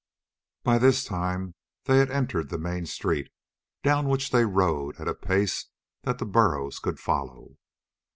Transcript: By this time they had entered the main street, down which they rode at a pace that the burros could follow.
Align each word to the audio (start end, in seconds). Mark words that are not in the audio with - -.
By 0.63 0.79
this 0.79 1.03
time 1.05 1.53
they 1.83 1.99
had 1.99 2.09
entered 2.09 2.49
the 2.49 2.57
main 2.57 2.87
street, 2.87 3.29
down 3.83 4.09
which 4.09 4.31
they 4.31 4.45
rode 4.45 4.99
at 4.99 5.07
a 5.07 5.13
pace 5.13 5.67
that 6.05 6.17
the 6.17 6.25
burros 6.25 6.79
could 6.79 6.99
follow. 6.99 7.59